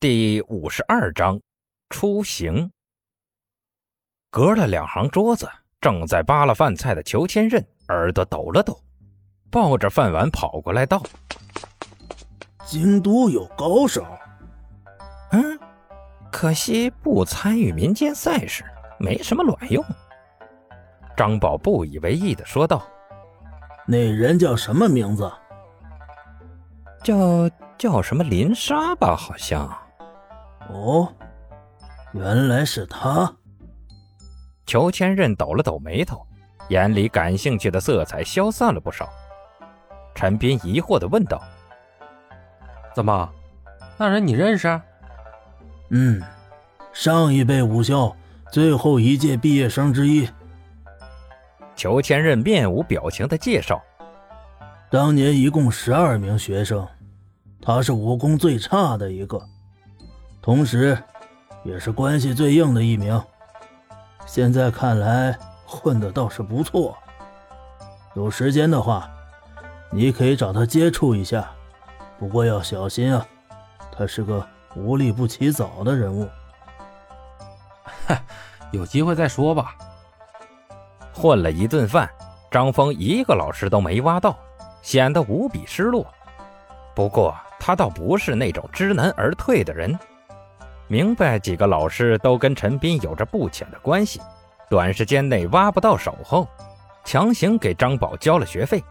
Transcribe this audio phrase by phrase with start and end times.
[0.00, 1.40] 第五十二章，
[1.90, 2.70] 出行。
[4.30, 5.50] 隔了两行桌子，
[5.80, 8.80] 正在扒拉饭菜的裘千仞耳朵抖了抖，
[9.50, 11.02] 抱着饭碗跑过来道
[12.64, 14.06] ：“京都有高手。”
[15.34, 15.58] 嗯，
[16.30, 18.64] 可惜不参与民间赛事，
[19.00, 19.84] 没什么卵用。
[21.16, 22.86] 张宝不以为意的说道
[23.84, 25.28] ：“那人叫什么名字？
[27.02, 29.68] 叫叫什么林莎吧，好像。”
[30.68, 31.12] 哦，
[32.12, 33.34] 原来是他。
[34.66, 36.26] 裘千仞抖了抖眉头，
[36.68, 39.08] 眼里感兴趣的色彩消散了不少。
[40.14, 41.42] 陈斌疑惑的问道
[42.94, 43.30] ：“怎么，
[43.96, 44.68] 那人你认识
[45.90, 46.22] ？”“嗯，
[46.92, 48.14] 上一辈武校
[48.52, 50.28] 最后一届毕业生之一。”
[51.74, 53.80] 裘千仞面无表情的介绍
[54.90, 56.86] ：“当年一共十二名学生，
[57.62, 59.42] 他是武功最差的一个。”
[60.40, 60.96] 同时，
[61.64, 63.20] 也是关系最硬的一名。
[64.24, 66.96] 现在看来，混的倒是不错。
[68.14, 69.10] 有时间的话，
[69.90, 71.48] 你可以找他接触一下。
[72.18, 73.26] 不过要小心啊，
[73.92, 76.28] 他是个无利不起早的人物。
[78.72, 79.76] 有机会再说吧。
[81.12, 82.08] 混了一顿饭，
[82.50, 84.36] 张峰一个老师都没挖到，
[84.82, 86.06] 显得无比失落。
[86.94, 89.98] 不过他倒不是那种知难而退的人。
[90.88, 94.20] 明白几个老师都跟陈斌有着不浅的关系，
[94.70, 96.48] 短时间内挖不到手后，
[97.04, 98.82] 强行给张宝交了学费，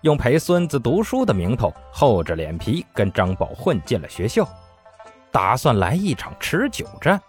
[0.00, 4.44] 用陪孙子读书的名头，厚着脸皮跟张宝混进了学校，
[5.30, 7.20] 打算来一场持久战。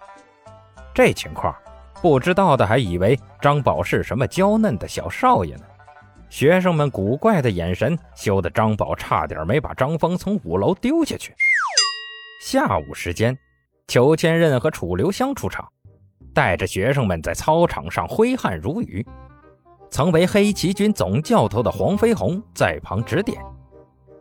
[0.91, 1.55] 这情况，
[2.01, 5.63] 不知道的还以为张宝是什么娇嫩的小少爷呢。
[6.29, 11.31] 学生们古怪的眼神，羞得张宝差点没把张峰从五楼丢下去。
[12.41, 13.37] 下午时间。
[13.87, 15.67] 裘千仞和楚留香出场，
[16.33, 19.05] 带着学生们在操场上挥汗如雨。
[19.89, 23.41] 曾为黑旗军总教头的黄飞鸿在旁指点，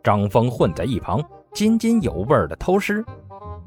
[0.03, 1.21] 张峰混在一旁
[1.53, 3.03] 津津有味地偷师，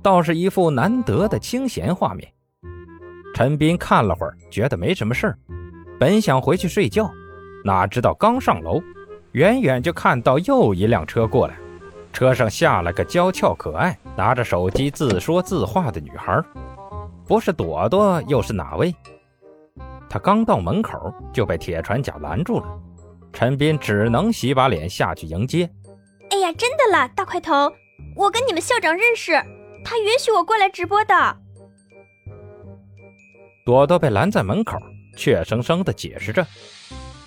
[0.01, 2.33] 倒是一副难得的清闲画面。
[3.35, 5.39] 陈斌看了会儿，觉得没什么事儿，
[5.99, 7.11] 本想回去睡觉，
[7.65, 8.81] 哪知道刚上楼，
[9.33, 11.57] 远远就看到又一辆车过来。
[12.13, 16.43] 车上下了个娇俏可爱、拿着手机自说自话的女孩，
[17.25, 18.93] 不是朵朵又是哪位？
[20.11, 22.67] 他刚到门口就被铁船甲拦住了，
[23.33, 25.71] 陈斌只能洗把脸下去迎接。
[26.31, 27.73] 哎呀，真的啦，大块头，
[28.17, 29.35] 我跟你们校长认识，
[29.85, 31.37] 他允许我过来直播的。
[33.65, 34.77] 朵朵被拦在门口，
[35.17, 36.45] 怯生生地解释着，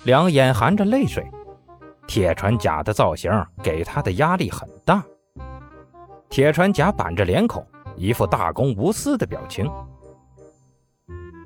[0.04, 1.24] 两眼含着泪水。
[2.06, 3.32] 铁船甲的造型
[3.62, 5.02] 给他的压力很大。
[6.32, 7.62] 铁船甲板着脸孔，
[7.94, 9.70] 一副大公无私的表情。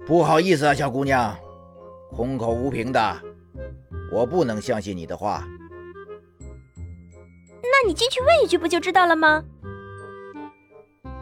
[0.06, 1.36] 不好意思啊，小姑娘，
[2.12, 3.20] 空口无凭的，
[4.12, 5.44] 我不能相信你的话。
[7.64, 9.42] 那你进去问一句不就知道了吗？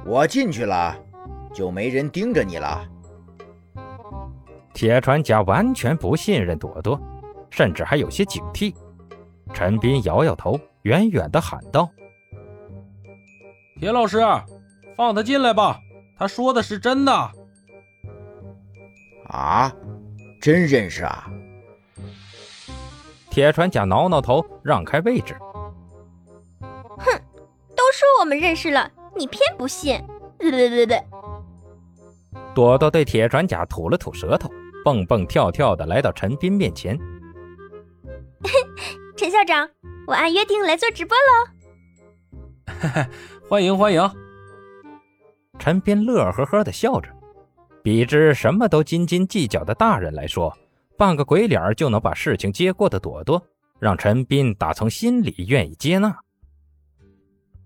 [0.04, 0.94] 我进去了，
[1.54, 2.86] 就没人盯着你了。
[4.74, 7.00] 铁船甲完全不信任朵朵，
[7.48, 8.74] 甚至还有些警惕。
[9.54, 11.88] 陈斌摇摇头，远远的喊道
[13.78, 14.18] ：“铁老师，
[14.96, 15.78] 放他进来吧，
[16.18, 17.12] 他说的是真的。
[19.28, 19.72] ”“啊，
[20.40, 21.30] 真认识啊？”
[23.30, 25.36] 铁船甲挠挠头，让开位置。
[26.60, 27.20] “哼，
[27.74, 30.00] 都说我们认识了，你偏不信。
[30.38, 31.02] ”“对对对对。”
[32.54, 34.48] 朵朵对铁船甲吐了吐舌头，
[34.84, 36.96] 蹦蹦跳跳的来到陈斌面前。
[39.16, 39.68] 陈校长，
[40.06, 41.48] 我按约定来做直播喽！
[43.46, 44.10] 欢迎欢迎！
[45.58, 47.10] 陈斌乐呵呵的笑着，
[47.82, 50.56] 比之什么都斤斤计较的大人来说，
[50.96, 53.40] 扮个鬼脸就能把事情接过的朵朵，
[53.78, 56.16] 让陈斌打从心里愿意接纳。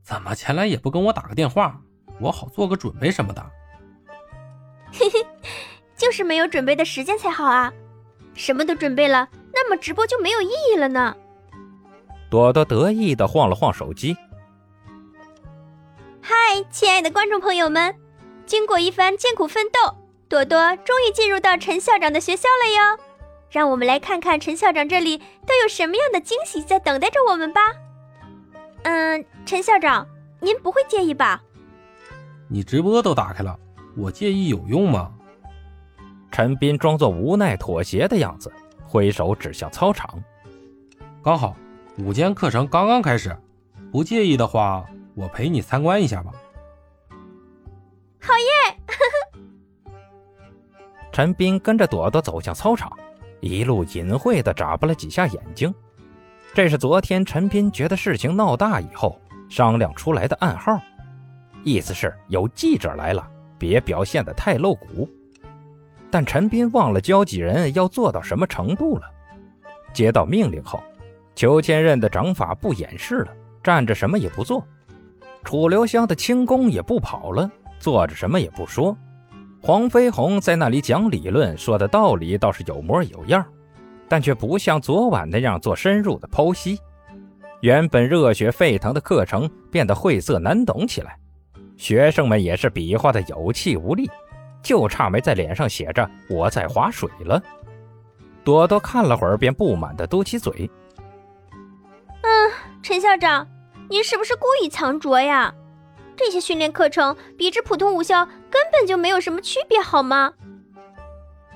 [0.02, 1.80] 怎么前来也不跟我打个电话，
[2.20, 3.40] 我好做个准备什么的？
[4.92, 5.24] 嘿嘿，
[5.96, 7.72] 就是没有准备的时间才好啊！
[8.34, 11.16] 什么都准备了，那么直播就没有意义了呢？
[12.28, 14.16] 朵朵得意的晃了晃手机。
[16.50, 17.94] 嗨，亲爱的观众朋友们，
[18.46, 19.94] 经过一番艰苦奋斗，
[20.30, 23.04] 朵朵终于进入到陈校长的学校了哟。
[23.50, 27.60] 让我们来看看陈校长这里都有什么样的惊喜在等待着我们吧。
[28.84, 30.08] 嗯，陈校长，
[30.40, 31.42] 您不会介意吧？
[32.48, 33.54] 你直播都打开了，
[33.94, 35.12] 我介意有用吗？
[36.32, 38.50] 陈斌装作无奈妥协的样子，
[38.86, 40.18] 挥手指向操场，
[41.22, 41.54] 刚好。
[41.98, 43.36] 午间课程刚刚开始，
[43.92, 44.86] 不介意的话，
[45.18, 46.32] 我陪你参观一下吧。
[48.20, 48.78] 好耶！
[51.10, 52.96] 陈斌跟着朵朵走向操场，
[53.40, 55.74] 一路隐晦的眨巴了几下眼睛。
[56.54, 60.80] 这是昨天陈斌觉得事情闹大以后商量出来的暗号，
[61.64, 63.28] 意思是有记者来了，
[63.58, 65.08] 别表现的太露骨。
[66.10, 69.10] 但陈斌忘了交际人要做到什么程度了。
[69.92, 70.80] 接到命令后，
[71.34, 73.32] 裘千仞的掌法不掩饰了，
[73.64, 74.62] 站着什么也不做；
[75.44, 78.96] 楚留香的轻功也不跑了，坐着什么也不说。
[79.60, 83.44] 黄飞鸿在那里讲理论，说的道理倒是有模有样，
[84.08, 86.78] 但却不像昨晚那样做深入的剖析。
[87.60, 91.18] 原本热血沸腾的课程变得晦涩难懂起来，
[91.76, 94.08] 学生们也是比划的有气无力，
[94.62, 97.42] 就差没在脸上写着“我在划水”了。
[98.44, 100.70] 朵朵看了会儿，便不满地嘟起嘴
[102.22, 102.30] ：“嗯，
[102.80, 103.44] 陈校长，
[103.90, 105.54] 您是不是故意藏拙呀？
[106.16, 110.32] 这些训练课程比之普通武校根本就没有什么区别，好吗？”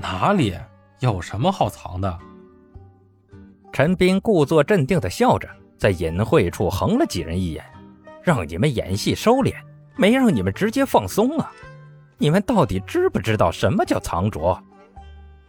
[0.00, 0.56] 哪里
[1.00, 2.18] 有什么好藏的？
[3.72, 7.64] 陈斌故作镇定的笑着，在隐晦处横了几人一眼，
[8.22, 9.54] 让你们演戏收敛，
[9.96, 11.52] 没让你们直接放松啊！
[12.18, 14.60] 你们到底知不知道什么叫藏拙？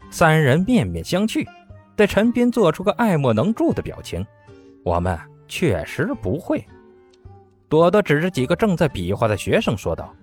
[0.10, 1.48] 三人面面相觑，
[1.96, 4.26] 对陈斌做出个爱莫能助的表情。
[4.84, 6.66] 我们确实不会。
[7.74, 10.16] 朵朵指着几个正在比划的学生说道：“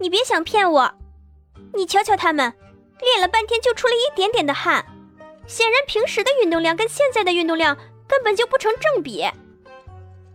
[0.00, 0.90] 你别想骗我，
[1.74, 2.50] 你瞧瞧他们，
[3.02, 4.82] 练了半天就出了一点点的汗，
[5.46, 7.76] 显然平时的运动量跟现在的运动量
[8.08, 9.22] 根本就不成正比。”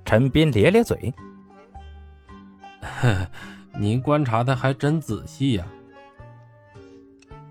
[0.05, 1.11] 陈斌咧咧嘴
[3.01, 3.27] ：“呵，
[3.79, 5.65] 您观察的还真仔细呀。”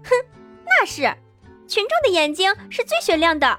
[0.05, 0.11] 哼
[0.65, 1.03] 那是，
[1.67, 3.59] 群众的眼睛是最雪亮的。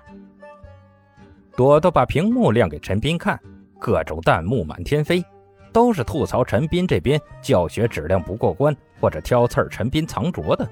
[1.53, 3.37] 朵朵把屏幕亮给陈斌看，
[3.79, 5.23] 各种弹幕满天飞，
[5.71, 10.69] 都是吐槽陈斌这边教学质量不过关，或者挑刺儿陈斌藏拙的，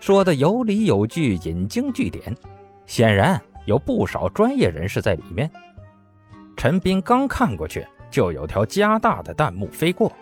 [0.00, 2.34] 说的有理有据，引经据典，
[2.86, 5.50] 显然有不少专业人士在里面。
[6.56, 10.12] 陈斌刚看过去，就有条加大的弹幕飞过。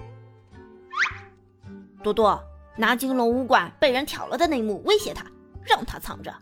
[2.02, 2.43] 多多。
[2.75, 5.22] 拿金龙武馆被人挑了的内幕威胁他，
[5.62, 6.34] 让他藏着。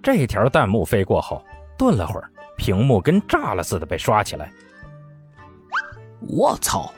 [0.00, 1.44] 这条弹幕飞过后，
[1.76, 4.52] 顿了会儿，屏幕跟炸了似的被刷起来。
[6.20, 6.92] 我操！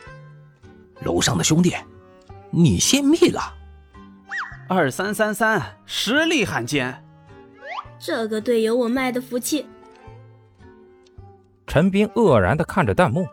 [1.02, 1.74] 楼上的兄弟，
[2.50, 3.40] 你泄密了！
[4.68, 7.04] 二三三三，实力罕见。
[7.98, 9.66] 这个队友我卖的服气。
[11.66, 13.28] 陈斌愕然的看着弹幕，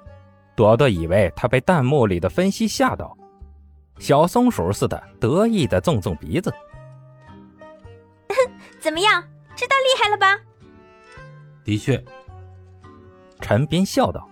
[0.56, 3.16] 朵朵以为他被弹幕里的分析吓到。
[4.00, 6.52] 小松鼠似的得意的纵纵鼻子，
[8.82, 9.24] 怎么样？
[9.56, 10.40] 知道厉害了吧？
[11.64, 12.04] 的确，
[13.40, 14.30] 陈斌笑道：“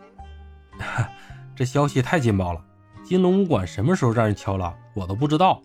[1.56, 2.62] 这消息太劲爆了，
[3.04, 5.62] 金龙武馆什么时候让人敲了，我都不知道。”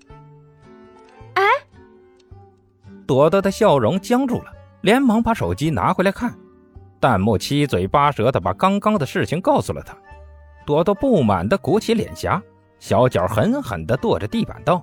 [1.34, 1.42] 哎，
[3.06, 4.52] 朵朵的笑容僵住了，
[4.82, 6.36] 连忙把手机拿回来看，
[7.00, 9.96] 弹幕七嘴八舌的把刚刚的事情告诉了他。
[10.64, 12.42] 朵朵不满的鼓起脸颊。
[12.78, 14.82] 小脚狠狠的跺着地板，道：“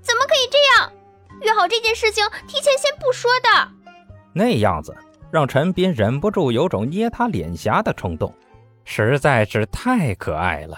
[0.00, 0.92] 怎么可以这样？
[1.42, 3.72] 约好这件事情，提前先不说的。”
[4.38, 4.94] 那样子
[5.30, 8.30] 让陈斌忍不住有种捏他脸颊的冲动，
[8.84, 10.76] 实在是太可爱了。